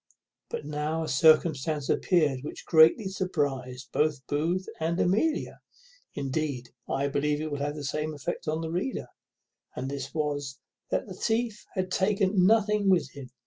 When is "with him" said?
12.89-13.29